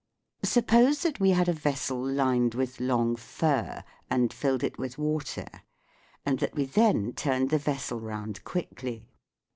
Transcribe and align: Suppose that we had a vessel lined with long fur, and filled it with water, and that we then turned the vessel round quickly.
Suppose 0.43 1.03
that 1.03 1.19
we 1.19 1.29
had 1.29 1.47
a 1.47 1.53
vessel 1.53 2.03
lined 2.03 2.55
with 2.55 2.79
long 2.79 3.15
fur, 3.15 3.83
and 4.09 4.33
filled 4.33 4.63
it 4.63 4.79
with 4.79 4.97
water, 4.97 5.45
and 6.25 6.39
that 6.39 6.55
we 6.55 6.65
then 6.65 7.13
turned 7.13 7.51
the 7.51 7.59
vessel 7.59 7.99
round 7.99 8.43
quickly. 8.43 9.05